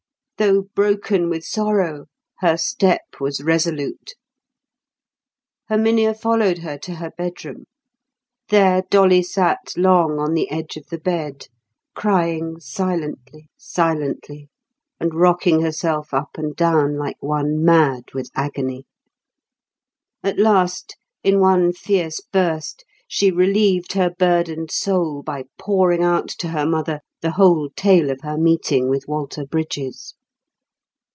Though 0.37 0.63
broken 0.73 1.29
with 1.29 1.43
sorrow, 1.45 2.07
her 2.39 2.57
step 2.57 3.01
was 3.19 3.43
resolute. 3.43 4.15
Herminia 5.69 6.15
followed 6.15 6.57
her 6.63 6.79
to 6.79 6.95
her 6.95 7.11
bedroom. 7.15 7.65
There 8.49 8.81
Dolly 8.89 9.21
sat 9.21 9.73
long 9.77 10.17
on 10.17 10.33
the 10.33 10.49
edge 10.49 10.77
of 10.77 10.87
the 10.87 10.97
bed, 10.97 11.45
crying 11.93 12.59
silently, 12.59 13.49
silently, 13.55 14.49
and 14.99 15.13
rocking 15.13 15.61
herself 15.61 16.11
up 16.11 16.39
and 16.39 16.55
down 16.55 16.97
like 16.97 17.17
one 17.21 17.63
mad 17.63 18.05
with 18.15 18.31
agony. 18.33 18.87
At 20.23 20.39
last, 20.39 20.97
in 21.23 21.39
one 21.39 21.71
fierce 21.71 22.19
burst, 22.19 22.83
she 23.07 23.29
relieved 23.29 23.93
her 23.93 24.09
burdened 24.17 24.71
soul 24.71 25.21
by 25.21 25.43
pouring 25.59 26.01
out 26.01 26.29
to 26.39 26.47
her 26.47 26.65
mother 26.65 27.01
the 27.21 27.33
whole 27.33 27.69
tale 27.75 28.09
of 28.09 28.21
her 28.21 28.39
meeting 28.39 28.89
with 28.89 29.07
Walter 29.07 29.45
Brydges. 29.45 30.15